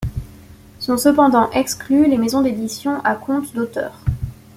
Sont 0.79 0.97
cependant 0.97 1.51
exclues 1.51 2.09
les 2.09 2.17
maisons 2.17 2.41
d'édition 2.41 3.01
à 3.05 3.13
compte 3.13 3.53
d'auteur. 3.53 4.01